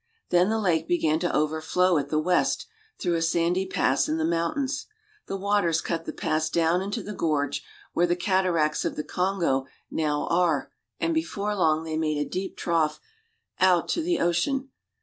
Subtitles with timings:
[0.29, 2.65] Then the lake began to overflow at the west,
[2.99, 4.87] through a sandy pass in the mountains.
[5.27, 9.67] The waters cut the pass down into the gorge, where the cataracts of the Kongo
[9.91, 12.99] now are, and before long they made a deep trough
[13.59, 14.71] out to the ocean.